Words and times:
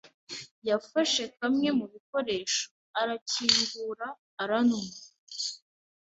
yafashe 0.69 1.23
kamwe 1.37 1.67
mu 1.77 1.85
bikoresho, 1.93 2.65
arakingura, 3.01 4.07
aranywa. 4.41 4.83